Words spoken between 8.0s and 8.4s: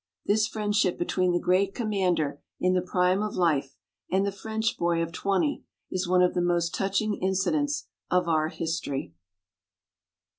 of